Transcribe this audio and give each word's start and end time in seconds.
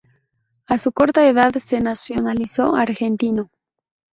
A 0.65 0.79
su 0.79 0.91
corta 0.93 1.29
edad 1.29 1.53
se 1.63 1.79
nacionalizó 1.79 2.73
argentino. 2.75 3.51